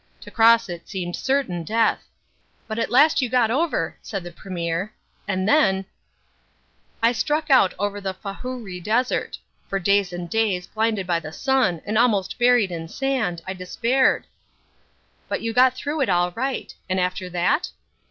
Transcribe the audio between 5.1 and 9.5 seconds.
"and then" "I struck out over the Fahuri desert.